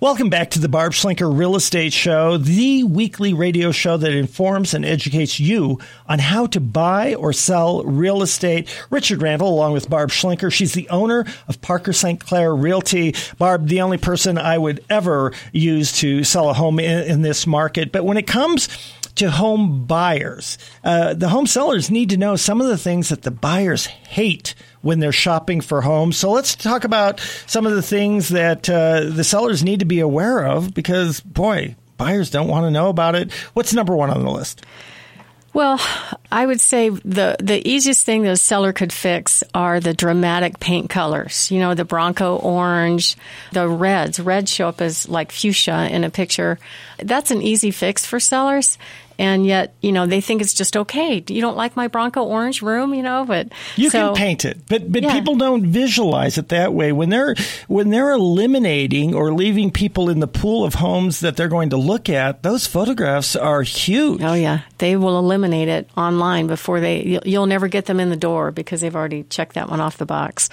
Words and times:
Welcome 0.00 0.30
back 0.30 0.50
to 0.50 0.60
the 0.60 0.68
Barb 0.68 0.92
Schlinker 0.92 1.36
Real 1.36 1.56
Estate 1.56 1.92
Show, 1.92 2.36
the 2.36 2.84
weekly 2.84 3.32
radio 3.32 3.72
show 3.72 3.96
that 3.96 4.12
informs 4.12 4.72
and 4.72 4.84
educates 4.84 5.40
you 5.40 5.80
on 6.06 6.20
how 6.20 6.46
to 6.46 6.60
buy 6.60 7.16
or 7.16 7.32
sell 7.32 7.82
real 7.82 8.22
estate. 8.22 8.68
Richard 8.90 9.20
Randall, 9.20 9.52
along 9.52 9.72
with 9.72 9.90
Barb 9.90 10.10
Schlinker, 10.10 10.52
she's 10.52 10.72
the 10.72 10.88
owner 10.88 11.24
of 11.48 11.60
Parker 11.62 11.92
St. 11.92 12.20
Clair 12.20 12.54
Realty. 12.54 13.12
Barb, 13.38 13.66
the 13.66 13.80
only 13.80 13.98
person 13.98 14.38
I 14.38 14.56
would 14.56 14.84
ever 14.88 15.32
use 15.50 15.90
to 15.98 16.22
sell 16.22 16.48
a 16.48 16.54
home 16.54 16.78
in, 16.78 17.02
in 17.10 17.22
this 17.22 17.44
market. 17.44 17.90
But 17.90 18.04
when 18.04 18.18
it 18.18 18.28
comes 18.28 18.68
to 19.18 19.30
home 19.30 19.84
buyers. 19.84 20.58
Uh, 20.82 21.14
the 21.14 21.28
home 21.28 21.46
sellers 21.46 21.90
need 21.90 22.10
to 22.10 22.16
know 22.16 22.36
some 22.36 22.60
of 22.60 22.68
the 22.68 22.78
things 22.78 23.10
that 23.10 23.22
the 23.22 23.30
buyers 23.30 23.86
hate 23.86 24.54
when 24.80 25.00
they're 25.00 25.12
shopping 25.12 25.60
for 25.60 25.80
homes. 25.80 26.16
So 26.16 26.30
let's 26.30 26.54
talk 26.54 26.84
about 26.84 27.20
some 27.46 27.66
of 27.66 27.74
the 27.74 27.82
things 27.82 28.30
that 28.30 28.68
uh, 28.68 29.04
the 29.04 29.24
sellers 29.24 29.62
need 29.62 29.80
to 29.80 29.86
be 29.86 30.00
aware 30.00 30.46
of 30.46 30.74
because, 30.74 31.20
boy, 31.20 31.76
buyers 31.96 32.30
don't 32.30 32.48
want 32.48 32.64
to 32.64 32.70
know 32.70 32.88
about 32.88 33.14
it. 33.14 33.32
What's 33.54 33.74
number 33.74 33.94
one 33.94 34.10
on 34.10 34.22
the 34.22 34.30
list? 34.30 34.64
Well, 35.54 35.80
I 36.30 36.44
would 36.44 36.60
say 36.60 36.90
the 36.90 37.36
the 37.40 37.66
easiest 37.66 38.04
thing 38.04 38.22
that 38.22 38.30
a 38.32 38.36
seller 38.36 38.72
could 38.72 38.92
fix 38.92 39.42
are 39.54 39.80
the 39.80 39.94
dramatic 39.94 40.60
paint 40.60 40.90
colors. 40.90 41.50
You 41.50 41.58
know, 41.58 41.74
the 41.74 41.86
Bronco 41.86 42.36
orange, 42.36 43.16
the 43.52 43.66
reds. 43.66 44.20
Reds 44.20 44.52
show 44.52 44.68
up 44.68 44.80
as 44.80 45.08
like 45.08 45.32
fuchsia 45.32 45.88
in 45.90 46.04
a 46.04 46.10
picture. 46.10 46.58
That's 46.98 47.30
an 47.30 47.42
easy 47.42 47.70
fix 47.70 48.04
for 48.04 48.20
sellers 48.20 48.78
and 49.18 49.44
yet 49.44 49.74
you 49.80 49.92
know 49.92 50.06
they 50.06 50.20
think 50.20 50.40
it's 50.40 50.54
just 50.54 50.76
okay. 50.76 51.22
You 51.28 51.40
don't 51.40 51.56
like 51.56 51.76
my 51.76 51.88
Bronco 51.88 52.22
orange 52.24 52.62
room, 52.62 52.94
you 52.94 53.02
know, 53.02 53.24
but 53.26 53.48
you 53.76 53.90
so, 53.90 54.08
can 54.08 54.14
paint 54.14 54.44
it, 54.44 54.66
but 54.68 54.90
but 54.90 55.02
yeah. 55.02 55.12
people 55.12 55.36
don't 55.36 55.66
visualize 55.66 56.38
it 56.38 56.48
that 56.50 56.72
way 56.72 56.92
when 56.92 57.10
they're 57.10 57.34
when 57.66 57.90
they're 57.90 58.12
eliminating 58.12 59.14
or 59.14 59.32
leaving 59.32 59.70
people 59.70 60.08
in 60.08 60.20
the 60.20 60.28
pool 60.28 60.64
of 60.64 60.74
homes 60.74 61.20
that 61.20 61.36
they're 61.36 61.48
going 61.48 61.70
to 61.70 61.76
look 61.76 62.08
at. 62.08 62.42
Those 62.42 62.66
photographs 62.66 63.34
are 63.34 63.62
huge. 63.62 64.22
Oh 64.22 64.34
yeah, 64.34 64.60
they 64.78 64.96
will 64.96 65.18
eliminate 65.18 65.68
it 65.68 65.90
online 65.96 66.46
before 66.46 66.80
they. 66.80 67.20
You'll 67.24 67.46
never 67.46 67.68
get 67.68 67.86
them 67.86 68.00
in 68.00 68.10
the 68.10 68.16
door 68.16 68.50
because 68.50 68.80
they've 68.80 68.96
already 68.96 69.24
checked 69.24 69.54
that 69.54 69.68
one 69.68 69.80
off 69.80 69.96
the 69.96 70.06
box. 70.06 70.48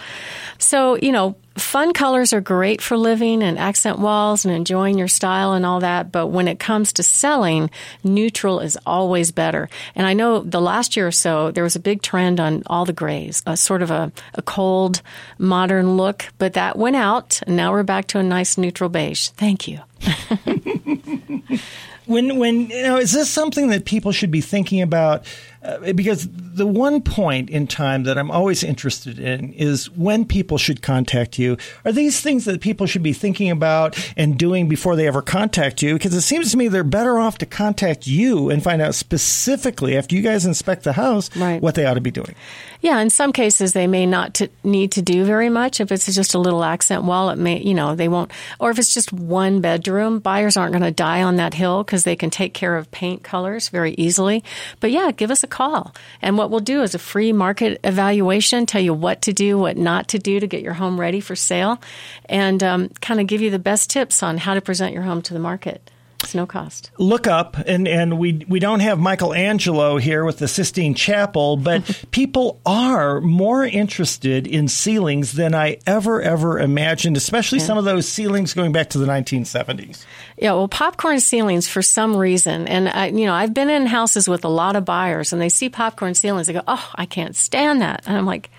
So 0.58 0.95
you 0.95 1.12
know, 1.12 1.36
fun 1.58 1.94
colors 1.94 2.34
are 2.34 2.42
great 2.42 2.81
for 2.81 2.98
living 2.98 3.42
and 3.42 3.58
accent 3.58 4.00
walls 4.00 4.45
and 4.45 4.53
enjoying 4.53 4.98
your 4.98 5.08
style 5.08 5.53
and 5.53 5.66
all 5.66 5.80
that. 5.80 6.12
But 6.12 6.28
when 6.28 6.47
it 6.47 6.59
comes 6.59 6.94
to 6.94 7.03
selling, 7.03 7.70
neutral 8.03 8.59
is 8.59 8.78
always 8.86 9.31
better. 9.31 9.70
And 9.95 10.06
I 10.06 10.14
know 10.14 10.39
the 10.39 10.62
last 10.62 10.95
year 10.97 11.08
or 11.08 11.12
so, 11.12 11.52
there 11.52 11.64
was 11.64 11.75
a 11.75 11.80
big 11.80 12.02
trend 12.02 12.39
on 12.39 12.64
all 12.67 12.86
the 12.86 12.94
grays, 12.94 13.42
a 13.45 13.56
sort 13.58 13.81
of 13.81 13.92
a, 13.92 14.12
a 14.34 14.42
cold, 14.42 15.02
modern 15.38 15.97
look, 15.97 16.25
but 16.38 16.53
that 16.53 16.78
went 16.78 16.95
out. 16.95 17.42
And 17.47 17.56
now 17.56 17.72
we're 17.72 17.84
back 17.84 18.08
to 18.08 18.19
a 18.19 18.23
nice 18.23 18.58
neutral 18.58 18.90
beige. 18.90 19.30
Thank 19.30 19.67
you. 19.67 19.80
when, 22.06 22.38
when, 22.38 22.69
you 22.69 22.84
know, 22.84 22.97
is 22.97 23.14
this 23.14 23.30
something 23.30 23.69
that 23.69 23.86
people 23.86 24.12
should 24.12 24.31
be 24.31 24.42
thinking 24.42 24.81
about? 24.81 25.25
Uh, 25.66 25.94
because 25.94 26.28
the 26.30 26.68
one 26.68 27.02
point 27.02 27.50
in 27.50 27.66
time 27.66 28.04
that 28.04 28.18
I'm 28.18 28.30
always 28.30 28.64
interested 28.64 29.18
in 29.18 29.52
is 29.54 29.90
when 29.92 30.26
people 30.26 30.58
should 30.58 30.82
contact 30.82 31.40
you. 31.40 31.58
Are 31.84 31.92
these 31.92 32.22
things 32.22 32.46
that 32.46 32.62
people 32.62 32.86
should 32.86 33.04
be 33.04 33.14
thinking 33.14 33.50
about 33.50 33.98
and 34.16 34.38
doing 34.38 34.70
before 34.70 34.96
they 34.96 35.08
ever 35.08 35.22
contact 35.22 35.82
you? 35.82 35.94
Because 35.94 36.14
it 36.14 36.22
seems 36.22 36.52
to 36.52 36.58
me 36.58 36.68
they're 36.68 36.84
better 36.84 37.20
off 37.20 37.40
to 37.40 37.46
contact 37.46 38.06
you 38.06 38.50
and 38.50 38.64
find 38.64 38.82
out 38.82 38.96
specifically 38.96 39.98
after 39.98 40.16
you 40.16 40.22
guys 40.22 40.46
inspect 40.46 40.84
the 40.84 40.94
house 40.94 41.36
right. 41.36 41.62
what 41.62 41.76
they 41.76 41.86
ought 41.86 41.96
to 41.96 42.02
be 42.02 42.12
doing. 42.12 42.36
Yeah, 42.82 43.00
in 43.00 43.10
some 43.10 43.34
cases 43.34 43.74
they 43.74 43.88
may 43.88 44.06
not 44.06 44.36
to 44.36 44.50
need 44.64 44.92
to 44.92 45.02
do 45.02 45.26
very 45.26 45.50
much. 45.50 45.82
If 45.82 45.92
it's 45.92 46.14
just 46.14 46.36
a 46.36 46.40
little 46.40 46.64
accent 46.64 47.04
wall, 47.04 47.32
it 47.32 47.38
may, 47.38 47.60
you 47.60 47.74
know, 47.74 47.96
they 47.96 48.08
won't. 48.08 48.32
Or 48.60 48.70
if 48.70 48.78
it's 48.78 48.94
just 48.94 49.12
one 49.12 49.60
bedroom, 49.62 50.20
buyers 50.20 50.56
aren't 50.56 50.74
going 50.74 50.84
to 50.84 50.92
die 50.92 51.24
on 51.24 51.38
that 51.38 51.56
hill 51.56 51.84
because 51.84 52.04
they 52.04 52.16
can 52.16 52.30
take 52.30 52.54
care 52.54 52.78
of 52.78 52.92
paint 52.92 53.24
colors 53.24 53.70
very 53.70 53.94
easily. 53.96 54.44
But 54.80 54.92
yeah, 54.92 55.12
give 55.12 55.32
us 55.32 55.44
a 55.44 55.48
call. 55.56 55.95
And 56.22 56.38
what 56.38 56.52
we'll 56.52 56.59
do 56.59 56.84
is 56.84 56.94
a 56.94 57.00
free 57.00 57.31
market 57.31 57.80
evaluation, 57.85 58.66
tell 58.66 58.81
you 58.81 58.94
what 58.94 59.22
to 59.22 59.31
do, 59.31 59.57
what 59.57 59.78
not 59.78 60.09
to 60.09 60.19
do 60.19 60.41
to 60.41 60.47
get 60.47 60.62
your 60.62 60.74
home 60.74 61.00
ready 61.00 61.22
for 61.22 61.34
sale, 61.34 61.80
and 62.25 62.62
um, 62.62 62.90
kind 63.00 63.22
of 63.22 63.28
give 63.28 63.41
you 63.41 63.50
the 63.50 63.57
best 63.57 63.90
tips 63.90 64.22
on 64.22 64.38
how 64.38 64.53
to 64.53 64.59
present 64.62 64.94
your 64.94 65.03
home 65.03 65.22
to 65.22 65.34
the 65.34 65.40
market. 65.40 65.90
It's 66.25 66.36
no 66.36 66.46
cost. 66.46 66.91
Look 66.97 67.28
up, 67.28 67.56
and, 67.58 67.88
and 67.88 68.18
we 68.18 68.46
we 68.47 68.59
don't 68.59 68.80
have 68.80 69.00
Michelangelo 69.00 69.97
here 69.97 70.25
with 70.25 70.40
the 70.40 70.47
Sistine 70.47 70.96
Chapel, 70.96 71.56
but 71.56 72.03
people 72.12 72.59
are 72.66 73.22
more 73.22 73.63
interested 73.63 74.47
in 74.47 74.68
ceilings 74.68 75.34
than 75.34 75.53
I 75.53 75.78
ever 75.86 76.22
ever 76.22 76.59
imagined. 76.59 77.16
Especially 77.16 77.59
yeah. 77.59 77.66
some 77.66 77.78
of 77.78 77.86
those 77.86 78.08
ceilings 78.08 78.53
going 78.53 78.72
back 78.72 78.90
to 78.91 78.97
the 78.97 79.06
1970s. 79.06 80.03
Yeah, 80.38 80.53
well, 80.53 80.68
popcorn 80.68 81.19
ceilings 81.19 81.68
for 81.68 81.81
some 81.81 82.18
reason, 82.18 82.68
and 82.68 82.90
I, 82.90 83.07
you 83.07 83.25
know, 83.25 83.34
I've 83.34 83.53
been 83.53 83.69
in 83.69 83.86
houses 83.86 84.28
with 84.28 84.44
a 84.44 84.50
lot 84.50 84.75
of 84.75 84.84
buyers, 84.84 85.31
and 85.31 85.42
they 85.42 85.50
see 85.50 85.69
popcorn 85.69 86.16
ceilings, 86.16 86.47
they 86.47 86.53
go, 86.53 86.63
"Oh, 86.68 86.92
I 86.96 87.06
can't 87.06 87.36
stand 87.36 87.81
that," 87.81 88.03
and 88.07 88.18
I'm 88.18 88.25
like 88.25 88.50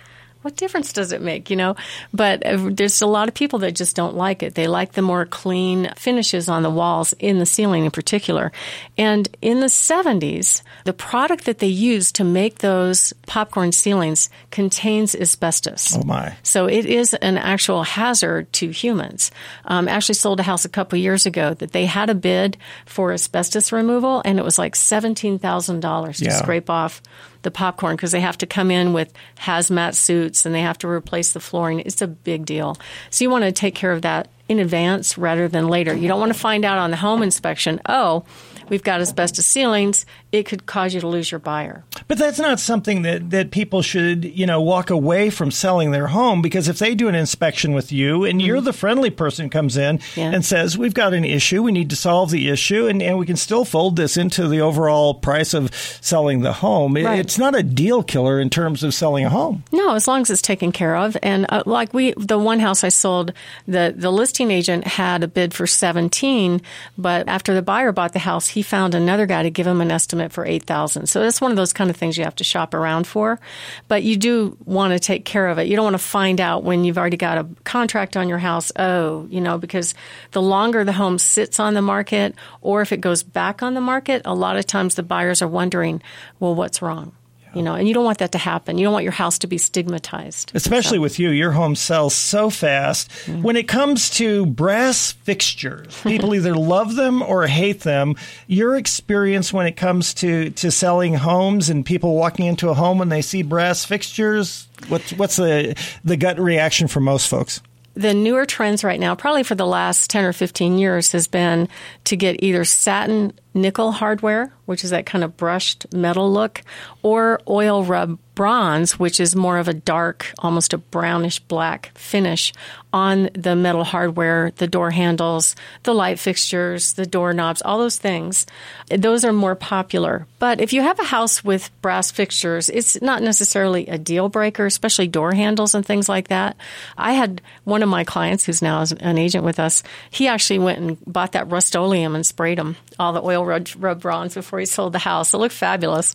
what 0.46 0.54
difference 0.54 0.92
does 0.92 1.10
it 1.10 1.20
make, 1.20 1.50
you 1.50 1.56
know? 1.56 1.74
But 2.14 2.46
uh, 2.46 2.70
there's 2.70 3.02
a 3.02 3.06
lot 3.06 3.26
of 3.26 3.34
people 3.34 3.58
that 3.58 3.74
just 3.74 3.96
don't 3.96 4.14
like 4.14 4.44
it. 4.44 4.54
They 4.54 4.68
like 4.68 4.92
the 4.92 5.02
more 5.02 5.26
clean 5.26 5.90
finishes 5.96 6.48
on 6.48 6.62
the 6.62 6.70
walls, 6.70 7.12
in 7.18 7.40
the 7.40 7.46
ceiling 7.46 7.84
in 7.84 7.90
particular. 7.90 8.52
And 8.96 9.28
in 9.42 9.58
the 9.58 9.66
70s, 9.66 10.62
the 10.84 10.92
product 10.92 11.46
that 11.46 11.58
they 11.58 11.66
used 11.66 12.14
to 12.16 12.24
make 12.24 12.58
those 12.58 13.12
popcorn 13.26 13.72
ceilings 13.72 14.30
contains 14.52 15.16
asbestos. 15.16 15.96
Oh, 15.96 16.04
my. 16.04 16.36
So 16.44 16.66
it 16.66 16.86
is 16.86 17.12
an 17.14 17.38
actual 17.38 17.82
hazard 17.82 18.52
to 18.52 18.70
humans. 18.70 19.32
Um, 19.64 19.88
actually 19.88 20.14
sold 20.14 20.38
a 20.38 20.44
house 20.44 20.64
a 20.64 20.68
couple 20.68 20.96
years 20.96 21.26
ago 21.26 21.54
that 21.54 21.72
they 21.72 21.86
had 21.86 22.08
a 22.08 22.14
bid 22.14 22.56
for 22.84 23.12
asbestos 23.12 23.72
removal, 23.72 24.22
and 24.24 24.38
it 24.38 24.44
was 24.44 24.60
like 24.60 24.74
$17,000 24.74 26.16
to 26.18 26.24
yeah. 26.24 26.30
scrape 26.30 26.70
off 26.70 27.02
the 27.46 27.50
popcorn 27.50 27.96
because 27.96 28.12
they 28.12 28.20
have 28.20 28.36
to 28.38 28.46
come 28.46 28.70
in 28.70 28.92
with 28.92 29.12
hazmat 29.38 29.94
suits 29.94 30.44
and 30.44 30.54
they 30.54 30.60
have 30.60 30.76
to 30.78 30.88
replace 30.88 31.32
the 31.32 31.40
flooring. 31.40 31.80
It's 31.80 32.02
a 32.02 32.06
big 32.06 32.44
deal. 32.44 32.76
So 33.08 33.24
you 33.24 33.30
want 33.30 33.44
to 33.44 33.52
take 33.52 33.74
care 33.74 33.92
of 33.92 34.02
that 34.02 34.28
in 34.48 34.58
advance 34.58 35.16
rather 35.16 35.48
than 35.48 35.68
later. 35.68 35.94
You 35.94 36.08
don't 36.08 36.20
want 36.20 36.32
to 36.32 36.38
find 36.38 36.64
out 36.64 36.78
on 36.78 36.90
the 36.90 36.96
home 36.96 37.22
inspection, 37.22 37.80
oh, 37.88 38.24
we've 38.68 38.82
got 38.82 39.00
asbestos 39.00 39.46
ceilings, 39.46 40.04
it 40.36 40.46
could 40.46 40.66
cause 40.66 40.94
you 40.94 41.00
to 41.00 41.08
lose 41.08 41.30
your 41.30 41.38
buyer. 41.38 41.84
But 42.08 42.18
that's 42.18 42.38
not 42.38 42.60
something 42.60 43.02
that, 43.02 43.30
that 43.30 43.50
people 43.50 43.82
should, 43.82 44.24
you 44.24 44.46
know, 44.46 44.60
walk 44.60 44.90
away 44.90 45.30
from 45.30 45.50
selling 45.50 45.90
their 45.90 46.08
home 46.08 46.42
because 46.42 46.68
if 46.68 46.78
they 46.78 46.94
do 46.94 47.08
an 47.08 47.14
inspection 47.14 47.72
with 47.72 47.90
you 47.90 48.24
and 48.24 48.38
mm-hmm. 48.38 48.46
you're 48.46 48.60
the 48.60 48.72
friendly 48.72 49.10
person 49.10 49.50
comes 49.50 49.76
in 49.76 50.00
yeah. 50.14 50.30
and 50.30 50.44
says, 50.44 50.78
We've 50.78 50.94
got 50.94 51.14
an 51.14 51.24
issue, 51.24 51.62
we 51.62 51.72
need 51.72 51.90
to 51.90 51.96
solve 51.96 52.30
the 52.30 52.48
issue, 52.48 52.86
and, 52.86 53.02
and 53.02 53.18
we 53.18 53.26
can 53.26 53.36
still 53.36 53.64
fold 53.64 53.96
this 53.96 54.16
into 54.16 54.48
the 54.48 54.60
overall 54.60 55.14
price 55.14 55.54
of 55.54 55.74
selling 55.74 56.40
the 56.40 56.52
home. 56.52 56.94
Right. 56.94 57.18
It's 57.18 57.38
not 57.38 57.54
a 57.54 57.62
deal 57.62 58.02
killer 58.02 58.40
in 58.40 58.50
terms 58.50 58.82
of 58.82 58.94
selling 58.94 59.24
a 59.24 59.30
home. 59.30 59.64
No, 59.72 59.94
as 59.94 60.06
long 60.06 60.22
as 60.22 60.30
it's 60.30 60.42
taken 60.42 60.72
care 60.72 60.96
of. 60.96 61.16
And 61.22 61.46
uh, 61.48 61.62
like 61.66 61.92
we, 61.92 62.12
the 62.16 62.38
one 62.38 62.60
house 62.60 62.84
I 62.84 62.88
sold, 62.88 63.32
the, 63.66 63.94
the 63.96 64.10
listing 64.10 64.50
agent 64.50 64.86
had 64.86 65.22
a 65.22 65.28
bid 65.28 65.54
for 65.54 65.66
17, 65.66 66.60
but 66.96 67.28
after 67.28 67.54
the 67.54 67.62
buyer 67.62 67.92
bought 67.92 68.12
the 68.12 68.18
house, 68.18 68.48
he 68.48 68.62
found 68.62 68.94
another 68.94 69.26
guy 69.26 69.42
to 69.42 69.50
give 69.50 69.66
him 69.66 69.80
an 69.80 69.90
estimate 69.90 70.25
for 70.32 70.44
8000 70.44 71.06
So 71.06 71.20
that's 71.20 71.40
one 71.40 71.50
of 71.50 71.56
those 71.56 71.72
kind 71.72 71.90
of 71.90 71.96
things 71.96 72.16
you 72.16 72.24
have 72.24 72.36
to 72.36 72.44
shop 72.44 72.74
around 72.74 73.06
for. 73.06 73.40
But 73.88 74.02
you 74.02 74.16
do 74.16 74.56
want 74.64 74.92
to 74.92 74.98
take 74.98 75.24
care 75.24 75.48
of 75.48 75.58
it. 75.58 75.66
You 75.66 75.76
don't 75.76 75.84
want 75.84 75.94
to 75.94 75.98
find 75.98 76.40
out 76.40 76.64
when 76.64 76.84
you've 76.84 76.98
already 76.98 77.16
got 77.16 77.38
a 77.38 77.46
contract 77.64 78.16
on 78.16 78.28
your 78.28 78.38
house, 78.38 78.72
oh, 78.76 79.26
you 79.30 79.40
know, 79.40 79.58
because 79.58 79.94
the 80.32 80.42
longer 80.42 80.84
the 80.84 80.92
home 80.92 81.18
sits 81.18 81.60
on 81.60 81.74
the 81.74 81.82
market 81.82 82.34
or 82.60 82.82
if 82.82 82.92
it 82.92 83.00
goes 83.00 83.22
back 83.22 83.62
on 83.62 83.74
the 83.74 83.80
market, 83.80 84.22
a 84.24 84.34
lot 84.34 84.56
of 84.56 84.66
times 84.66 84.94
the 84.94 85.02
buyers 85.02 85.42
are 85.42 85.48
wondering, 85.48 86.02
well, 86.40 86.54
what's 86.54 86.82
wrong? 86.82 87.12
You 87.54 87.62
know, 87.62 87.74
and 87.74 87.88
you 87.88 87.94
don't 87.94 88.04
want 88.04 88.18
that 88.18 88.32
to 88.32 88.38
happen. 88.38 88.76
You 88.76 88.84
don't 88.84 88.92
want 88.92 89.04
your 89.04 89.12
house 89.12 89.38
to 89.38 89.46
be 89.46 89.58
stigmatized. 89.58 90.52
Especially 90.54 90.98
so. 90.98 91.02
with 91.02 91.18
you, 91.18 91.30
your 91.30 91.52
home 91.52 91.74
sells 91.74 92.14
so 92.14 92.50
fast. 92.50 93.10
Mm-hmm. 93.10 93.42
When 93.42 93.56
it 93.56 93.66
comes 93.66 94.10
to 94.10 94.46
brass 94.46 95.12
fixtures, 95.12 95.98
people 96.02 96.34
either 96.34 96.54
love 96.56 96.96
them 96.96 97.22
or 97.22 97.46
hate 97.46 97.80
them. 97.80 98.14
Your 98.46 98.76
experience 98.76 99.52
when 99.52 99.66
it 99.66 99.76
comes 99.76 100.12
to, 100.14 100.50
to 100.50 100.70
selling 100.70 101.14
homes 101.14 101.70
and 101.70 101.84
people 101.84 102.14
walking 102.14 102.46
into 102.46 102.68
a 102.68 102.74
home 102.74 102.98
when 102.98 103.08
they 103.08 103.22
see 103.22 103.42
brass 103.42 103.84
fixtures, 103.84 104.68
what's, 104.88 105.12
what's 105.14 105.36
the, 105.36 105.76
the 106.04 106.16
gut 106.16 106.38
reaction 106.38 106.88
for 106.88 107.00
most 107.00 107.28
folks? 107.28 107.60
the 107.96 108.12
newer 108.12 108.44
trends 108.44 108.84
right 108.84 109.00
now, 109.00 109.14
probably 109.14 109.42
for 109.42 109.54
the 109.54 109.66
last 109.66 110.10
10 110.10 110.24
or 110.26 110.32
15 110.32 110.78
years, 110.78 111.12
has 111.12 111.26
been 111.26 111.66
to 112.04 112.14
get 112.14 112.42
either 112.42 112.64
satin 112.64 113.32
nickel 113.56 113.90
hardware, 113.92 114.52
which 114.66 114.84
is 114.84 114.90
that 114.90 115.06
kind 115.06 115.24
of 115.24 115.36
brushed 115.36 115.92
metal 115.92 116.30
look, 116.30 116.62
or 117.02 117.40
oil 117.48 117.82
rub 117.82 118.18
bronze, 118.36 118.98
which 118.98 119.18
is 119.18 119.34
more 119.34 119.56
of 119.56 119.66
a 119.66 119.72
dark, 119.72 120.30
almost 120.38 120.74
a 120.74 120.78
brownish 120.78 121.40
black 121.40 121.90
finish 121.94 122.52
on 122.92 123.30
the 123.32 123.56
metal 123.56 123.82
hardware, 123.82 124.52
the 124.56 124.66
door 124.66 124.90
handles, 124.90 125.56
the 125.84 125.94
light 125.94 126.18
fixtures, 126.18 126.92
the 126.94 127.06
doorknobs, 127.06 127.62
all 127.62 127.78
those 127.78 127.96
things. 127.96 128.46
Those 128.88 129.24
are 129.24 129.32
more 129.32 129.54
popular. 129.54 130.26
But 130.38 130.60
if 130.60 130.74
you 130.74 130.82
have 130.82 130.98
a 131.00 131.04
house 131.04 131.42
with 131.42 131.70
brass 131.80 132.10
fixtures, 132.10 132.68
it's 132.68 133.00
not 133.00 133.22
necessarily 133.22 133.86
a 133.86 133.98
deal 133.98 134.28
breaker, 134.28 134.66
especially 134.66 135.08
door 135.08 135.32
handles 135.32 135.74
and 135.74 135.84
things 135.84 136.08
like 136.08 136.28
that. 136.28 136.56
I 136.98 137.12
had 137.12 137.40
one 137.64 137.82
of 137.82 137.88
my 137.88 138.04
clients 138.04 138.44
who's 138.44 138.60
now 138.60 138.84
an 139.00 139.16
agent 139.16 139.44
with 139.44 139.58
us, 139.58 139.82
he 140.10 140.28
actually 140.28 140.58
went 140.58 140.78
and 140.78 140.98
bought 141.06 141.32
that 141.32 141.50
Rust-Oleum 141.50 142.14
and 142.14 142.26
sprayed 142.26 142.58
them, 142.58 142.76
all 142.98 143.14
the 143.14 143.22
oil 143.22 143.45
rub, 143.46 143.68
rub 143.78 144.00
bronze 144.00 144.34
before 144.34 144.58
he 144.58 144.66
sold 144.66 144.92
the 144.92 144.98
house. 144.98 145.32
It 145.32 145.38
looked 145.38 145.54
fabulous. 145.54 146.14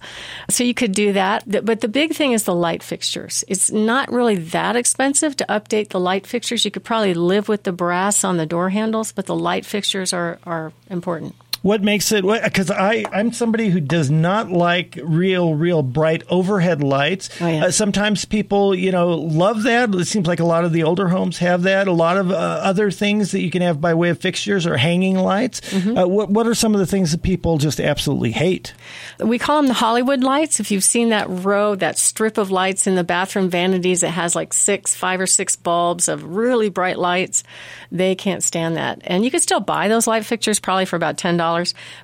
So 0.49 0.63
you 0.63 0.73
could 0.73 0.91
do 0.91 1.13
that. 1.13 1.43
But 1.47 1.81
the 1.81 1.87
big 1.87 2.13
thing 2.13 2.33
is 2.33 2.43
the 2.43 2.53
light 2.53 2.83
fixtures. 2.83 3.43
It's 3.47 3.71
not 3.71 4.11
really 4.11 4.35
that 4.35 4.75
expensive 4.75 5.35
to 5.37 5.45
update 5.47 5.89
the 5.89 5.99
light 5.99 6.27
fixtures. 6.27 6.65
You 6.65 6.71
could 6.71 6.83
probably 6.83 7.13
live 7.13 7.47
with 7.47 7.63
the 7.63 7.71
brass 7.71 8.23
on 8.23 8.37
the 8.37 8.45
door 8.45 8.69
handles, 8.69 9.11
but 9.11 9.25
the 9.25 9.35
light 9.35 9.65
fixtures 9.65 10.13
are, 10.13 10.39
are 10.45 10.73
important 10.89 11.35
what 11.61 11.83
makes 11.83 12.11
it 12.11 12.23
because 12.23 12.71
I 12.71 13.05
I'm 13.11 13.31
somebody 13.33 13.69
who 13.69 13.79
does 13.79 14.09
not 14.09 14.49
like 14.49 14.97
real 15.03 15.53
real 15.53 15.83
bright 15.83 16.23
overhead 16.27 16.81
lights. 16.81 17.29
Oh, 17.39 17.47
yeah. 17.47 17.65
uh, 17.65 17.71
sometimes 17.71 18.25
people 18.25 18.73
you 18.73 18.91
know 18.91 19.09
love 19.09 19.63
that. 19.63 19.93
It 19.93 20.05
seems 20.05 20.27
like 20.27 20.39
a 20.39 20.45
lot 20.45 20.65
of 20.65 20.71
the 20.71 20.83
older 20.83 21.07
homes 21.07 21.37
have 21.37 21.63
that. 21.63 21.87
A 21.87 21.91
lot 21.91 22.17
of 22.17 22.31
uh, 22.31 22.33
other 22.33 22.89
things 22.89 23.31
that 23.31 23.41
you 23.41 23.51
can 23.51 23.61
have 23.61 23.79
by 23.79 23.93
way 23.93 24.09
of 24.09 24.19
fixtures 24.19 24.65
or 24.65 24.75
hanging 24.75 25.17
lights. 25.17 25.61
Mm-hmm. 25.61 25.97
Uh, 25.97 26.07
what 26.07 26.29
what 26.29 26.47
are 26.47 26.55
some 26.55 26.73
of 26.73 26.79
the 26.79 26.87
things 26.87 27.11
that 27.11 27.21
people 27.21 27.59
just 27.59 27.79
absolutely 27.79 28.31
hate? 28.31 28.73
We 29.19 29.37
call 29.37 29.57
them 29.57 29.67
the 29.67 29.75
Hollywood 29.75 30.23
lights. 30.23 30.59
If 30.59 30.71
you've 30.71 30.83
seen 30.83 31.09
that 31.09 31.27
row, 31.29 31.75
that 31.75 31.99
strip 31.99 32.39
of 32.39 32.49
lights 32.49 32.87
in 32.87 32.95
the 32.95 33.03
bathroom 33.03 33.49
vanities, 33.49 34.01
it 34.01 34.09
has 34.09 34.35
like 34.35 34.53
six, 34.53 34.95
five 34.95 35.21
or 35.21 35.27
six 35.27 35.55
bulbs 35.55 36.07
of 36.07 36.23
really 36.23 36.69
bright 36.69 36.97
lights. 36.97 37.43
They 37.91 38.15
can't 38.15 38.41
stand 38.41 38.77
that, 38.77 39.01
and 39.03 39.23
you 39.23 39.29
can 39.29 39.41
still 39.41 39.59
buy 39.59 39.89
those 39.89 40.07
light 40.07 40.25
fixtures 40.25 40.59
probably 40.59 40.85
for 40.85 40.95
about 40.95 41.19
ten 41.19 41.37
dollars 41.37 41.50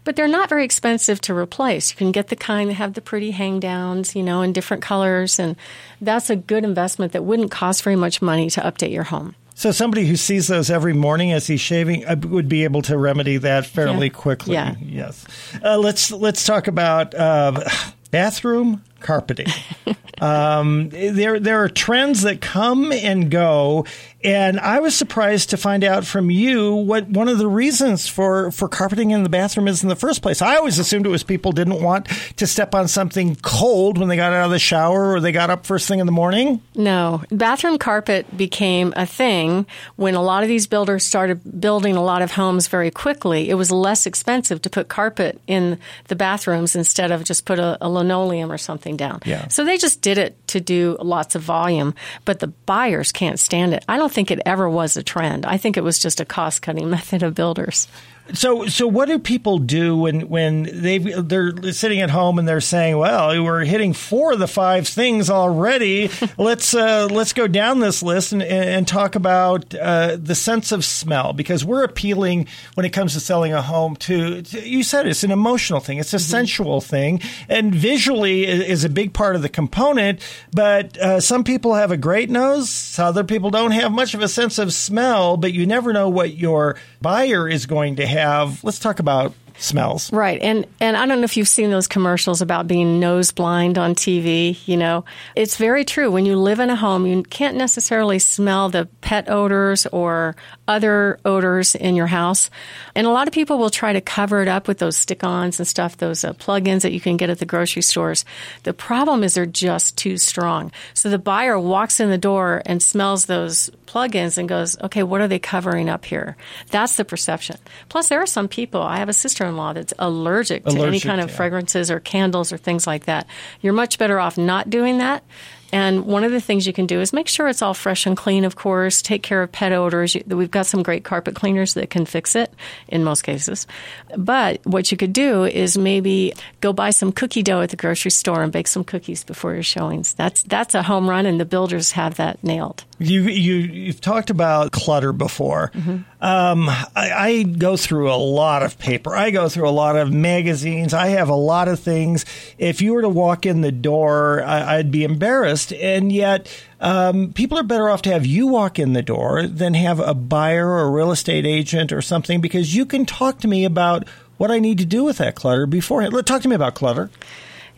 but 0.03 0.15
they're 0.15 0.27
not 0.27 0.49
very 0.49 0.65
expensive 0.65 1.21
to 1.21 1.33
replace. 1.33 1.91
You 1.91 1.97
can 1.97 2.11
get 2.11 2.27
the 2.27 2.35
kind 2.35 2.69
that 2.69 2.75
have 2.75 2.93
the 2.93 3.01
pretty 3.01 3.31
hang 3.31 3.59
downs, 3.59 4.15
you 4.15 4.23
know, 4.23 4.41
in 4.41 4.53
different 4.53 4.83
colors, 4.83 5.39
and 5.39 5.55
that's 6.01 6.29
a 6.29 6.35
good 6.35 6.63
investment 6.63 7.13
that 7.13 7.23
wouldn't 7.23 7.51
cost 7.51 7.83
very 7.83 7.95
much 7.95 8.21
money 8.21 8.49
to 8.51 8.61
update 8.61 8.91
your 8.91 9.03
home. 9.03 9.35
So 9.55 9.71
somebody 9.71 10.05
who 10.05 10.17
sees 10.17 10.47
those 10.47 10.69
every 10.69 10.93
morning 10.93 11.31
as 11.31 11.47
he's 11.47 11.61
shaving 11.61 12.05
uh, 12.05 12.15
would 12.27 12.47
be 12.47 12.63
able 12.63 12.83
to 12.83 12.95
remedy 12.95 13.37
that 13.37 13.65
fairly 13.65 14.07
yeah. 14.07 14.13
quickly. 14.13 14.53
Yeah. 14.53 14.75
Yes. 14.79 15.25
Uh, 15.63 15.79
let's 15.79 16.11
let's 16.11 16.45
talk 16.45 16.67
about 16.67 17.15
uh, 17.15 17.67
bathroom 18.11 18.83
carpeting. 18.99 19.47
um, 20.21 20.89
there 20.89 21.39
there 21.39 21.63
are 21.63 21.69
trends 21.69 22.23
that 22.23 22.41
come 22.41 22.91
and 22.91 23.29
go, 23.29 23.85
and 24.23 24.59
I 24.59 24.79
was 24.79 24.95
surprised 24.95 25.51
to 25.51 25.57
find 25.57 25.83
out 25.83 26.03
from 26.03 26.31
you 26.31 26.73
what 26.73 27.07
one 27.07 27.29
of 27.29 27.37
the 27.37 27.47
reasons 27.47 28.07
for, 28.07 28.51
for 28.51 28.67
carpeting 28.67 29.11
in 29.11 29.21
the 29.21 29.29
bathroom 29.29 29.67
is 29.67 29.83
in 29.83 29.89
the 29.89 29.95
first 29.95 30.23
place. 30.23 30.41
I 30.41 30.55
always 30.55 30.79
assumed 30.79 31.05
it 31.05 31.09
was 31.09 31.21
people 31.21 31.51
didn't 31.51 31.83
want 31.83 32.07
to 32.37 32.47
step 32.47 32.73
on 32.73 32.87
something 32.87 33.35
cold 33.35 33.99
when 33.99 34.07
they 34.07 34.15
got 34.15 34.33
out 34.33 34.45
of 34.45 34.51
the 34.51 34.59
shower 34.59 35.13
or 35.13 35.19
they 35.19 35.31
got 35.31 35.51
up 35.51 35.67
first 35.67 35.87
thing 35.87 35.99
in 35.99 36.07
the 36.07 36.11
morning. 36.11 36.61
No. 36.75 37.23
Bathroom 37.29 37.77
carpet 37.77 38.35
became 38.35 38.91
a 38.95 39.05
thing 39.05 39.67
when 39.97 40.15
a 40.15 40.21
lot 40.21 40.41
of 40.41 40.49
these 40.49 40.65
builders 40.65 41.05
started 41.05 41.61
building 41.61 41.95
a 41.95 42.03
lot 42.03 42.23
of 42.23 42.31
homes 42.31 42.67
very 42.67 42.89
quickly. 42.89 43.49
It 43.49 43.53
was 43.53 43.71
less 43.71 44.07
expensive 44.07 44.63
to 44.63 44.69
put 44.69 44.87
carpet 44.87 45.39
in 45.45 45.77
the 46.07 46.15
bathrooms 46.15 46.75
instead 46.75 47.11
of 47.11 47.23
just 47.23 47.45
put 47.45 47.59
a, 47.59 47.77
a 47.81 47.89
linoleum 47.89 48.51
or 48.51 48.57
something 48.57 48.86
down. 48.95 49.21
Yeah. 49.25 49.47
So 49.49 49.63
they 49.63 49.77
just 49.77 50.01
did 50.01 50.17
it 50.17 50.35
to 50.47 50.59
do 50.59 50.97
lots 51.01 51.35
of 51.35 51.43
volume, 51.43 51.93
but 52.25 52.39
the 52.39 52.47
buyers 52.47 53.11
can't 53.11 53.39
stand 53.39 53.73
it. 53.73 53.83
I 53.87 53.97
don't 53.97 54.07
don't 54.07 54.13
think 54.13 54.31
it 54.31 54.39
ever 54.45 54.69
was 54.69 54.95
a 54.95 55.03
trend. 55.03 55.45
I 55.45 55.57
think 55.57 55.75
it 55.75 55.83
was 55.83 55.99
just 55.99 56.21
a 56.21 56.25
cost 56.25 56.61
cutting 56.61 56.89
method 56.97 57.23
of 57.23 57.35
builders. 57.35 57.89
So, 58.33 58.67
so 58.67 58.87
what 58.87 59.07
do 59.07 59.19
people 59.19 59.59
do 59.59 59.97
when 59.97 60.27
when 60.27 60.63
they 60.63 60.97
they're 60.97 61.71
sitting 61.71 62.01
at 62.01 62.09
home 62.09 62.39
and 62.39 62.47
they're 62.47 62.59
saying, 62.59 62.97
"Well, 62.97 63.41
we're 63.43 63.63
hitting 63.63 63.93
four 63.93 64.33
of 64.33 64.39
the 64.39 64.47
five 64.47 64.87
things 64.87 65.29
already. 65.29 66.09
let's 66.37 66.73
uh, 66.73 67.07
let's 67.09 67.33
go 67.33 67.47
down 67.47 67.79
this 67.79 68.03
list 68.03 68.33
and, 68.33 68.43
and 68.43 68.87
talk 68.87 69.15
about 69.15 69.73
uh, 69.73 70.17
the 70.19 70.35
sense 70.35 70.71
of 70.71 70.83
smell 70.83 71.33
because 71.33 71.63
we're 71.63 71.83
appealing 71.83 72.47
when 72.73 72.85
it 72.85 72.91
comes 72.91 73.13
to 73.13 73.19
selling 73.19 73.53
a 73.53 73.61
home 73.61 73.95
to, 73.95 74.41
to 74.41 74.67
you 74.67 74.83
said 74.83 75.07
it's 75.07 75.23
an 75.23 75.31
emotional 75.31 75.79
thing, 75.79 75.97
it's 75.97 76.13
a 76.13 76.17
mm-hmm. 76.17 76.31
sensual 76.31 76.81
thing, 76.81 77.21
and 77.47 77.73
visually 77.73 78.45
is 78.45 78.83
a 78.83 78.89
big 78.89 79.13
part 79.13 79.35
of 79.35 79.41
the 79.41 79.49
component. 79.49 80.21
But 80.51 80.97
uh, 80.97 81.21
some 81.21 81.43
people 81.43 81.75
have 81.75 81.91
a 81.91 81.97
great 81.97 82.29
nose, 82.29 82.97
other 82.99 83.23
people 83.23 83.51
don't 83.51 83.71
have 83.71 83.91
much 83.91 84.13
of 84.13 84.21
a 84.21 84.27
sense 84.27 84.59
of 84.59 84.73
smell. 84.73 85.37
But 85.37 85.53
you 85.53 85.65
never 85.65 85.93
know 85.93 86.09
what 86.09 86.35
your 86.35 86.75
buyer 87.01 87.47
is 87.47 87.65
going 87.65 87.95
to 87.97 88.05
have 88.05 88.16
have, 88.17 88.63
let's 88.63 88.79
talk 88.79 88.99
about 88.99 89.33
smells. 89.57 90.11
Right. 90.11 90.41
And 90.41 90.65
and 90.79 90.95
I 90.95 91.05
don't 91.05 91.19
know 91.19 91.25
if 91.25 91.37
you've 91.37 91.47
seen 91.47 91.71
those 91.71 91.87
commercials 91.87 92.41
about 92.41 92.67
being 92.67 92.99
nose 92.99 93.31
blind 93.31 93.77
on 93.77 93.95
TV, 93.95 94.57
you 94.67 94.77
know. 94.77 95.05
It's 95.35 95.57
very 95.57 95.83
true. 95.83 96.11
When 96.11 96.25
you 96.25 96.35
live 96.35 96.59
in 96.59 96.69
a 96.69 96.75
home, 96.75 97.05
you 97.05 97.23
can't 97.23 97.57
necessarily 97.57 98.19
smell 98.19 98.69
the 98.69 98.87
pet 99.01 99.29
odors 99.29 99.85
or 99.87 100.35
other 100.67 101.19
odors 101.25 101.75
in 101.75 101.95
your 101.95 102.07
house. 102.07 102.49
And 102.95 103.07
a 103.07 103.09
lot 103.09 103.27
of 103.27 103.33
people 103.33 103.57
will 103.57 103.69
try 103.69 103.93
to 103.93 104.01
cover 104.01 104.41
it 104.41 104.47
up 104.47 104.67
with 104.67 104.79
those 104.79 104.97
stick-ons 104.97 105.59
and 105.59 105.67
stuff, 105.67 105.97
those 105.97 106.23
uh, 106.23 106.33
plug-ins 106.33 106.83
that 106.83 106.91
you 106.91 106.99
can 106.99 107.17
get 107.17 107.29
at 107.29 107.39
the 107.39 107.45
grocery 107.45 107.81
stores. 107.81 108.25
The 108.63 108.73
problem 108.73 109.23
is 109.23 109.33
they're 109.33 109.45
just 109.45 109.97
too 109.97 110.17
strong. 110.17 110.71
So 110.93 111.09
the 111.09 111.17
buyer 111.17 111.59
walks 111.59 111.99
in 111.99 112.09
the 112.09 112.17
door 112.17 112.61
and 112.65 112.83
smells 112.83 113.25
those 113.25 113.69
plug-ins 113.85 114.37
and 114.37 114.49
goes, 114.49 114.77
"Okay, 114.81 115.03
what 115.03 115.21
are 115.21 115.27
they 115.27 115.39
covering 115.39 115.89
up 115.89 116.05
here?" 116.05 116.35
That's 116.69 116.97
the 116.97 117.05
perception. 117.05 117.57
Plus 117.89 118.09
there 118.09 118.21
are 118.21 118.27
some 118.27 118.47
people, 118.47 118.81
I 118.81 118.97
have 118.97 119.09
a 119.09 119.13
sister 119.13 119.46
in 119.47 119.57
law 119.57 119.73
that's 119.73 119.93
allergic, 119.99 120.65
allergic 120.65 120.81
to 120.81 120.87
any 120.87 120.99
kind 120.99 121.21
of 121.21 121.29
yeah. 121.29 121.35
fragrances 121.35 121.89
or 121.89 121.99
candles 121.99 122.51
or 122.51 122.57
things 122.57 122.85
like 122.85 123.05
that. 123.05 123.27
You're 123.61 123.73
much 123.73 123.97
better 123.97 124.19
off 124.19 124.37
not 124.37 124.69
doing 124.69 124.99
that 124.99 125.23
and 125.71 126.05
one 126.05 126.23
of 126.23 126.31
the 126.31 126.39
things 126.39 126.65
you 126.65 126.73
can 126.73 126.85
do 126.85 127.01
is 127.01 127.11
make 127.11 127.27
sure 127.27 127.47
it's 127.47 127.61
all 127.61 127.73
fresh 127.73 128.05
and 128.05 128.15
clean, 128.15 128.45
of 128.45 128.55
course. 128.55 129.01
Take 129.01 129.23
care 129.23 129.43
of 129.43 129.51
pet 129.51 129.71
odors. 129.71 130.15
We've 130.25 130.51
got 130.51 130.65
some 130.65 130.83
great 130.83 131.03
carpet 131.03 131.35
cleaners 131.35 131.73
that 131.73 131.89
can 131.89 132.05
fix 132.05 132.35
it 132.35 132.53
in 132.87 133.03
most 133.03 133.23
cases. 133.23 133.67
But 134.15 134.65
what 134.65 134.91
you 134.91 134.97
could 134.97 135.13
do 135.13 135.43
is 135.43 135.77
maybe 135.77 136.33
go 136.61 136.73
buy 136.73 136.91
some 136.91 137.11
cookie 137.11 137.43
dough 137.43 137.61
at 137.61 137.69
the 137.69 137.75
grocery 137.75 138.11
store 138.11 138.43
and 138.43 138.51
bake 138.51 138.67
some 138.67 138.83
cookies 138.83 139.23
before 139.23 139.53
your 139.53 139.63
showings. 139.63 140.13
That's, 140.13 140.43
that's 140.43 140.75
a 140.75 140.83
home 140.83 141.09
run, 141.09 141.25
and 141.25 141.39
the 141.39 141.45
builders 141.45 141.91
have 141.91 142.15
that 142.15 142.43
nailed. 142.43 142.85
You, 142.99 143.23
you, 143.23 143.55
you've 143.55 144.01
talked 144.01 144.29
about 144.29 144.71
clutter 144.71 145.13
before. 145.13 145.71
Mm-hmm. 145.73 145.97
Um, 146.19 146.67
I, 146.69 146.85
I, 146.95 147.43
go 147.43 147.77
through 147.77 148.11
a 148.11 148.17
lot 148.17 148.63
of 148.63 148.79
paper. 148.79 149.15
I 149.15 149.29
go 149.29 149.49
through 149.49 149.69
a 149.69 149.71
lot 149.71 149.95
of 149.95 150.11
magazines. 150.11 150.95
I 150.95 151.09
have 151.09 151.29
a 151.29 151.35
lot 151.35 151.67
of 151.67 151.79
things. 151.79 152.25
If 152.57 152.81
you 152.81 152.93
were 152.93 153.03
to 153.03 153.09
walk 153.09 153.45
in 153.45 153.61
the 153.61 153.71
door, 153.71 154.41
I, 154.41 154.77
would 154.77 154.89
be 154.89 155.03
embarrassed. 155.03 155.56
And 155.71 156.11
yet, 156.11 156.47
um, 156.79 157.33
people 157.33 157.57
are 157.57 157.63
better 157.63 157.89
off 157.89 158.01
to 158.03 158.11
have 158.11 158.25
you 158.25 158.47
walk 158.47 158.79
in 158.79 158.93
the 158.93 159.01
door 159.01 159.47
than 159.47 159.73
have 159.73 159.99
a 159.99 160.13
buyer 160.13 160.67
or 160.67 160.81
a 160.81 160.91
real 160.91 161.11
estate 161.11 161.45
agent 161.45 161.91
or 161.91 162.01
something 162.01 162.41
because 162.41 162.75
you 162.75 162.85
can 162.85 163.05
talk 163.05 163.39
to 163.39 163.47
me 163.47 163.65
about 163.65 164.07
what 164.37 164.51
I 164.51 164.59
need 164.59 164.77
to 164.77 164.85
do 164.85 165.03
with 165.03 165.17
that 165.17 165.35
clutter 165.35 165.65
beforehand. 165.65 166.13
Talk 166.25 166.41
to 166.43 166.47
me 166.47 166.55
about 166.55 166.75
clutter. 166.75 167.09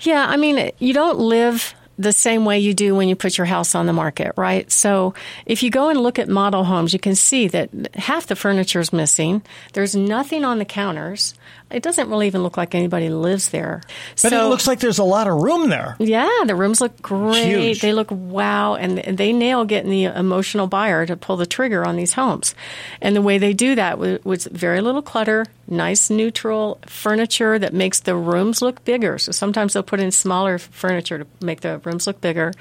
Yeah, 0.01 0.25
I 0.27 0.37
mean, 0.37 0.71
you 0.79 0.93
don't 0.93 1.19
live 1.19 1.73
the 1.99 2.13
same 2.13 2.45
way 2.45 2.57
you 2.57 2.73
do 2.73 2.95
when 2.95 3.09
you 3.09 3.15
put 3.15 3.37
your 3.37 3.45
house 3.45 3.75
on 3.75 3.85
the 3.85 3.93
market, 3.93 4.31
right? 4.37 4.71
So 4.71 5.13
if 5.45 5.61
you 5.61 5.69
go 5.69 5.89
and 5.89 5.99
look 5.99 6.17
at 6.17 6.29
model 6.29 6.63
homes, 6.63 6.93
you 6.93 6.99
can 6.99 7.13
see 7.13 7.49
that 7.49 7.69
half 7.95 8.27
the 8.27 8.37
furniture 8.37 8.79
is 8.79 8.93
missing. 8.93 9.41
There's 9.73 9.97
nothing 9.97 10.45
on 10.45 10.59
the 10.59 10.65
counters. 10.65 11.33
It 11.71 11.83
doesn't 11.83 12.09
really 12.09 12.27
even 12.27 12.41
look 12.41 12.57
like 12.57 12.73
anybody 12.73 13.09
lives 13.09 13.49
there. 13.49 13.81
But 14.21 14.31
so, 14.31 14.45
it 14.45 14.49
looks 14.49 14.65
like 14.65 14.79
there's 14.79 14.97
a 14.97 15.03
lot 15.03 15.27
of 15.27 15.41
room 15.41 15.69
there. 15.69 15.95
Yeah, 15.99 16.43
the 16.45 16.55
rooms 16.55 16.81
look 16.81 16.99
great. 17.01 17.45
Huge. 17.45 17.81
They 17.81 17.93
look 17.93 18.09
wow, 18.09 18.75
and 18.75 18.97
they 18.97 19.33
nail 19.33 19.65
getting 19.65 19.91
the 19.91 20.05
emotional 20.05 20.67
buyer 20.67 21.05
to 21.05 21.15
pull 21.15 21.37
the 21.37 21.45
trigger 21.45 21.85
on 21.85 21.95
these 21.95 22.13
homes. 22.13 22.55
And 23.01 23.15
the 23.15 23.21
way 23.21 23.37
they 23.37 23.53
do 23.53 23.75
that 23.75 23.99
was 23.99 24.45
very 24.47 24.81
little 24.81 25.03
clutter, 25.03 25.45
nice 25.67 26.09
neutral 26.09 26.79
furniture 26.87 27.59
that 27.59 27.73
makes 27.73 27.99
the 27.99 28.15
rooms 28.15 28.61
look 28.61 28.83
bigger. 28.83 29.19
So 29.19 29.31
sometimes 29.31 29.73
they'll 29.73 29.83
put 29.83 29.99
in 29.99 30.11
smaller 30.11 30.57
furniture 30.57 31.19
to 31.19 31.27
make 31.39 31.61
the 31.61 31.77
rooms 31.79 32.07
look 32.07 32.19
bigger. 32.19 32.51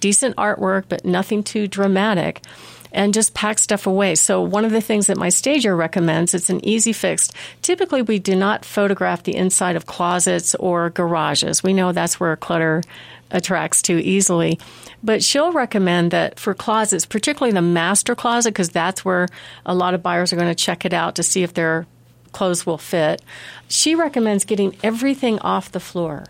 Decent 0.00 0.36
artwork, 0.36 0.84
but 0.88 1.04
nothing 1.04 1.42
too 1.42 1.66
dramatic 1.66 2.42
and 2.92 3.14
just 3.14 3.34
pack 3.34 3.58
stuff 3.58 3.86
away. 3.86 4.14
So 4.14 4.40
one 4.40 4.64
of 4.64 4.70
the 4.70 4.80
things 4.80 5.06
that 5.06 5.16
my 5.16 5.28
stager 5.28 5.76
recommends, 5.76 6.34
it's 6.34 6.50
an 6.50 6.64
easy 6.64 6.92
fix. 6.92 7.30
Typically, 7.62 8.02
we 8.02 8.18
do 8.18 8.34
not 8.34 8.64
photograph 8.64 9.22
the 9.22 9.36
inside 9.36 9.76
of 9.76 9.86
closets 9.86 10.54
or 10.56 10.90
garages. 10.90 11.62
We 11.62 11.72
know 11.72 11.92
that's 11.92 12.18
where 12.18 12.36
clutter 12.36 12.82
attracts 13.30 13.82
to 13.82 14.02
easily. 14.02 14.58
But 15.02 15.22
she'll 15.22 15.52
recommend 15.52 16.10
that 16.10 16.40
for 16.40 16.54
closets, 16.54 17.06
particularly 17.06 17.52
the 17.52 17.62
master 17.62 18.14
closet, 18.14 18.50
because 18.50 18.70
that's 18.70 19.04
where 19.04 19.28
a 19.66 19.74
lot 19.74 19.94
of 19.94 20.02
buyers 20.02 20.32
are 20.32 20.36
going 20.36 20.48
to 20.48 20.54
check 20.54 20.84
it 20.84 20.92
out 20.92 21.16
to 21.16 21.22
see 21.22 21.42
if 21.42 21.54
they're 21.54 21.86
clothes 22.32 22.66
will 22.66 22.78
fit. 22.78 23.22
She 23.68 23.94
recommends 23.94 24.44
getting 24.44 24.76
everything 24.82 25.38
off 25.40 25.72
the 25.72 25.80
floor 25.80 26.26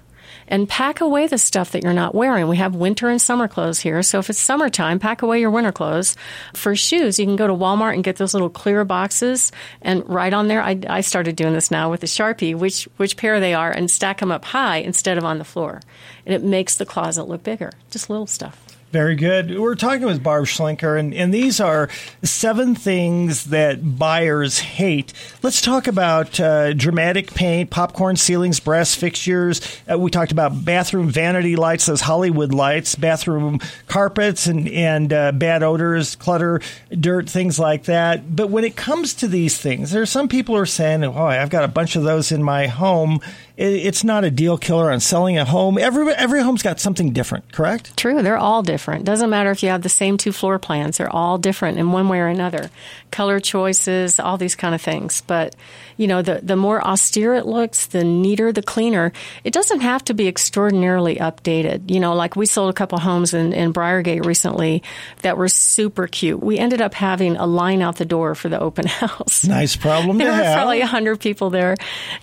and 0.48 0.68
pack 0.68 1.00
away 1.00 1.26
the 1.26 1.38
stuff 1.38 1.70
that 1.70 1.84
you're 1.84 1.92
not 1.92 2.14
wearing. 2.14 2.48
We 2.48 2.56
have 2.56 2.74
winter 2.74 3.08
and 3.08 3.20
summer 3.20 3.46
clothes 3.46 3.78
here. 3.78 4.02
So 4.02 4.18
if 4.18 4.28
it's 4.30 4.40
summertime, 4.40 4.98
pack 4.98 5.22
away 5.22 5.40
your 5.40 5.50
winter 5.50 5.72
clothes. 5.72 6.16
For 6.54 6.74
shoes, 6.74 7.18
you 7.18 7.26
can 7.26 7.36
go 7.36 7.46
to 7.46 7.52
Walmart 7.52 7.94
and 7.94 8.02
get 8.02 8.16
those 8.16 8.34
little 8.34 8.50
clear 8.50 8.84
boxes 8.84 9.52
and 9.82 10.08
write 10.08 10.34
on 10.34 10.48
there. 10.48 10.62
I, 10.62 10.80
I 10.88 11.02
started 11.02 11.36
doing 11.36 11.52
this 11.52 11.70
now 11.70 11.90
with 11.90 12.00
the 12.00 12.06
Sharpie, 12.06 12.54
which, 12.54 12.88
which 12.96 13.16
pair 13.16 13.38
they 13.38 13.54
are 13.54 13.70
and 13.70 13.90
stack 13.90 14.18
them 14.18 14.32
up 14.32 14.44
high 14.44 14.78
instead 14.78 15.18
of 15.18 15.24
on 15.24 15.38
the 15.38 15.44
floor. 15.44 15.80
And 16.26 16.34
it 16.34 16.42
makes 16.42 16.76
the 16.76 16.86
closet 16.86 17.24
look 17.24 17.42
bigger. 17.42 17.70
Just 17.90 18.10
little 18.10 18.26
stuff. 18.26 18.67
Very 18.90 19.16
good. 19.16 19.58
We're 19.58 19.74
talking 19.74 20.06
with 20.06 20.22
Barb 20.22 20.46
Schlinker, 20.46 20.98
and, 20.98 21.12
and 21.12 21.32
these 21.32 21.60
are 21.60 21.90
seven 22.22 22.74
things 22.74 23.44
that 23.46 23.98
buyers 23.98 24.60
hate. 24.60 25.12
Let's 25.42 25.60
talk 25.60 25.86
about 25.86 26.40
uh, 26.40 26.72
dramatic 26.72 27.34
paint, 27.34 27.68
popcorn 27.68 28.16
ceilings, 28.16 28.60
brass 28.60 28.94
fixtures. 28.94 29.60
Uh, 29.90 29.98
we 29.98 30.10
talked 30.10 30.32
about 30.32 30.64
bathroom 30.64 31.10
vanity 31.10 31.54
lights, 31.54 31.84
those 31.84 32.00
Hollywood 32.00 32.54
lights, 32.54 32.94
bathroom 32.94 33.60
carpets, 33.88 34.46
and, 34.46 34.66
and 34.70 35.12
uh, 35.12 35.32
bad 35.32 35.62
odors, 35.62 36.16
clutter, 36.16 36.62
dirt, 36.90 37.28
things 37.28 37.58
like 37.58 37.84
that. 37.84 38.34
But 38.34 38.48
when 38.48 38.64
it 38.64 38.74
comes 38.74 39.12
to 39.16 39.28
these 39.28 39.58
things, 39.58 39.90
there 39.90 40.00
are 40.00 40.06
some 40.06 40.28
people 40.28 40.54
who 40.54 40.62
are 40.62 40.66
saying, 40.66 41.04
oh, 41.04 41.26
I've 41.26 41.50
got 41.50 41.62
a 41.62 41.68
bunch 41.68 41.94
of 41.94 42.04
those 42.04 42.32
in 42.32 42.42
my 42.42 42.68
home 42.68 43.20
it's 43.58 44.04
not 44.04 44.22
a 44.22 44.30
deal 44.30 44.56
killer 44.56 44.90
on 44.92 45.00
selling 45.00 45.36
a 45.36 45.44
home. 45.44 45.78
Every 45.78 46.12
every 46.14 46.40
home's 46.42 46.62
got 46.62 46.78
something 46.78 47.12
different, 47.12 47.52
correct? 47.52 47.96
True, 47.96 48.22
they're 48.22 48.38
all 48.38 48.62
different. 48.62 49.04
Doesn't 49.04 49.28
matter 49.28 49.50
if 49.50 49.64
you 49.64 49.70
have 49.70 49.82
the 49.82 49.88
same 49.88 50.16
two 50.16 50.30
floor 50.30 50.60
plans; 50.60 50.98
they're 50.98 51.12
all 51.12 51.38
different 51.38 51.76
in 51.78 51.90
one 51.90 52.08
way 52.08 52.20
or 52.20 52.28
another. 52.28 52.70
Color 53.10 53.40
choices, 53.40 54.20
all 54.20 54.38
these 54.38 54.54
kind 54.54 54.76
of 54.76 54.80
things. 54.80 55.22
But 55.22 55.56
you 55.96 56.06
know, 56.06 56.22
the 56.22 56.40
the 56.40 56.54
more 56.54 56.80
austere 56.80 57.34
it 57.34 57.46
looks, 57.46 57.86
the 57.86 58.04
neater, 58.04 58.52
the 58.52 58.62
cleaner. 58.62 59.12
It 59.42 59.52
doesn't 59.52 59.80
have 59.80 60.04
to 60.04 60.14
be 60.14 60.28
extraordinarily 60.28 61.16
updated. 61.16 61.90
You 61.90 61.98
know, 61.98 62.14
like 62.14 62.36
we 62.36 62.46
sold 62.46 62.70
a 62.70 62.74
couple 62.74 63.00
homes 63.00 63.34
in 63.34 63.52
in 63.52 63.72
Briargate 63.72 64.24
recently 64.24 64.84
that 65.22 65.36
were 65.36 65.48
super 65.48 66.06
cute. 66.06 66.40
We 66.40 66.58
ended 66.58 66.80
up 66.80 66.94
having 66.94 67.36
a 67.36 67.46
line 67.46 67.82
out 67.82 67.96
the 67.96 68.04
door 68.04 68.36
for 68.36 68.48
the 68.48 68.60
open 68.60 68.86
house. 68.86 69.44
Nice 69.44 69.74
problem 69.74 70.18
there 70.18 70.30
to 70.30 70.36
were 70.36 70.54
probably 70.54 70.80
hundred 70.82 71.18
people 71.18 71.50
there, 71.50 71.74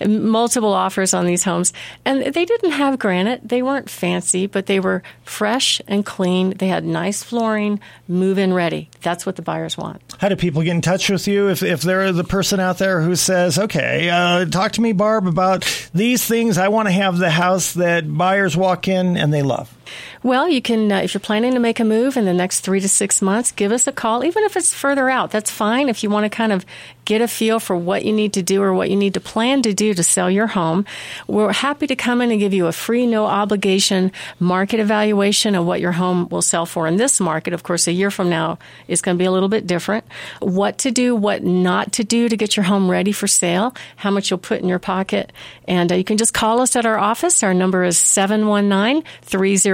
multiple 0.08 0.74
offers 0.74 1.14
on 1.14 1.25
on 1.26 1.28
these 1.28 1.44
homes. 1.44 1.74
And 2.06 2.34
they 2.34 2.46
didn't 2.46 2.72
have 2.72 3.00
granite. 3.00 3.42
They 3.48 3.62
weren't 3.62 3.90
fancy, 3.90 4.48
but 4.48 4.68
they 4.68 4.80
were 4.80 5.04
fresh 5.24 5.82
and 5.88 6.06
clean. 6.06 6.52
They 6.52 6.68
had 6.68 6.86
nice 6.86 7.24
flooring, 7.24 7.80
move 8.08 8.38
in 8.38 8.54
ready. 8.54 8.90
That's 9.02 9.26
what 9.26 9.36
the 9.36 9.42
buyers 9.42 9.78
want. 9.78 10.02
How 10.20 10.30
do 10.30 10.36
people 10.36 10.62
get 10.62 10.72
in 10.72 10.82
touch 10.82 11.10
with 11.10 11.28
you 11.28 11.50
if, 11.50 11.64
if 11.64 11.82
they're 11.82 12.12
the 12.12 12.24
person 12.24 12.60
out 12.60 12.78
there 12.78 13.02
who 13.02 13.16
says, 13.16 13.58
okay, 13.58 14.10
uh, 14.10 14.46
talk 14.46 14.74
to 14.74 14.82
me, 14.82 14.94
Barb, 14.94 15.28
about 15.28 15.66
these 15.94 16.26
things? 16.26 16.58
I 16.58 16.68
want 16.70 16.88
to 16.88 16.92
have 16.92 17.18
the 17.18 17.32
house 17.32 17.74
that 17.74 18.12
buyers 18.12 18.56
walk 18.56 18.88
in 18.88 19.18
and 19.18 19.34
they 19.34 19.42
love. 19.42 19.76
Well, 20.24 20.50
you 20.50 20.62
can, 20.62 20.92
uh, 20.92 20.98
if 21.00 21.14
you're 21.14 21.22
planning 21.22 21.54
to 21.54 21.60
make 21.60 21.80
a 21.80 21.84
move 21.84 22.18
in 22.18 22.26
the 22.26 22.34
next 22.34 22.62
three 22.62 22.80
to 22.80 22.90
six 22.90 23.22
months, 23.22 23.52
give 23.52 23.72
us 23.72 23.88
a 23.88 23.92
call, 23.92 24.24
even 24.24 24.44
if 24.44 24.58
it's 24.58 24.74
further 24.74 25.10
out. 25.10 25.32
That's 25.32 25.52
fine. 25.52 25.90
If 25.90 26.04
you 26.04 26.10
want 26.10 26.26
to 26.26 26.30
kind 26.30 26.52
of 26.52 26.66
get 27.06 27.22
a 27.22 27.28
feel 27.28 27.60
for 27.60 27.78
what 27.78 28.04
you 28.04 28.12
need 28.12 28.34
to 28.34 28.42
do 28.42 28.62
or 28.62 28.74
what 28.74 28.90
you 28.90 28.96
need 28.96 29.14
to 29.14 29.20
plan 29.20 29.62
to 29.62 29.74
do 29.74 29.94
to 29.94 30.04
sell 30.04 30.30
your 30.30 30.48
home, 30.48 30.86
we're 31.28 31.54
happy 31.54 31.88
to 31.88 31.96
come 31.96 32.20
in 32.22 32.32
and 32.32 32.40
give 32.40 32.54
you 32.54 32.66
a 32.66 32.72
free, 32.72 33.06
no 33.06 33.26
obligation 33.26 34.12
market 34.40 34.80
evaluation 34.80 35.56
of 35.56 35.66
what 35.66 35.80
your 35.80 35.92
home 35.94 36.28
will 36.30 36.42
sell 36.42 36.66
for 36.66 36.88
in 36.88 36.98
this 36.98 37.20
market. 37.20 37.54
Of 37.54 37.64
course, 37.64 37.88
a 37.88 37.92
year 37.92 38.12
from 38.12 38.30
now 38.30 38.58
is 38.88 39.02
going 39.02 39.18
to 39.18 39.22
be 39.22 39.26
a 39.26 39.32
little 39.32 39.50
bit 39.50 39.68
different. 39.68 40.04
What 40.40 40.80
to 40.80 40.92
do, 40.92 41.16
what 41.16 41.44
not 41.44 41.94
to 41.94 42.04
do 42.04 42.28
to 42.28 42.36
get 42.36 42.58
your 42.58 42.64
home 42.64 42.90
ready 42.90 43.12
for 43.12 43.28
sale, 43.28 43.76
how 43.96 44.10
much 44.10 44.32
you'll 44.32 44.40
put 44.40 44.62
in 44.62 44.68
your 44.68 44.80
pocket. 44.80 45.32
And 45.68 45.92
uh, 45.92 45.96
you 45.96 46.04
can 46.04 46.18
just 46.18 46.34
call 46.34 46.60
us 46.62 46.76
at 46.76 46.86
our 46.86 46.98
office. 46.98 47.44
Our 47.44 47.54
number 47.54 47.84
is 47.84 48.00
719 48.00 49.04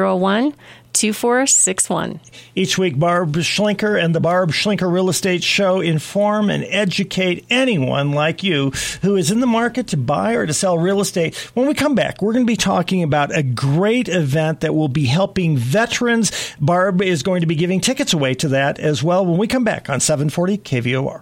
301 0.02 0.56
2461. 0.94 2.20
Each 2.56 2.78
week, 2.78 2.98
Barb 2.98 3.34
Schlinker 3.36 4.04
and 4.04 4.16
the 4.16 4.20
Barb 4.20 4.50
Schlinker 4.50 4.92
Real 4.92 5.10
Estate 5.10 5.44
Show 5.44 5.80
inform 5.80 6.50
and 6.50 6.66
educate 6.68 7.46
anyone 7.52 8.12
like 8.12 8.44
you 8.44 8.72
who 9.04 9.16
is 9.16 9.30
in 9.30 9.42
the 9.42 9.48
market 9.48 9.88
to 9.88 9.98
buy 9.98 10.34
or 10.34 10.48
to 10.48 10.54
sell 10.54 10.78
real 10.80 11.00
estate. 11.00 11.36
When 11.54 11.68
we 11.68 11.76
come 11.76 11.94
back, 11.94 12.22
we're 12.22 12.34
going 12.34 12.46
to 12.46 12.52
be 12.52 12.58
talking 12.58 13.04
about 13.04 13.36
a 13.36 13.44
great 13.44 14.10
event 14.10 14.62
that 14.62 14.74
will 14.74 14.90
be 14.90 15.06
helping 15.06 15.56
veterans. 15.56 16.32
Barb 16.60 17.02
is 17.02 17.22
going 17.22 17.42
to 17.42 17.48
be 17.48 17.56
giving 17.56 17.80
tickets 17.80 18.14
away 18.14 18.34
to 18.36 18.50
that 18.50 18.80
as 18.80 19.04
well 19.04 19.24
when 19.24 19.38
we 19.38 19.48
come 19.48 19.64
back 19.64 19.88
on 19.88 20.00
740 20.00 20.58
KVOR. 20.58 21.22